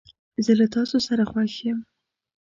زه 0.43 0.51
له 0.59 0.67
تاسو 0.75 0.95
سره 1.07 1.23
خوښ 1.31 1.53
یم. 1.67 1.79